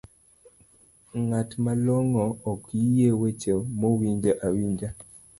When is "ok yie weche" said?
2.51-3.53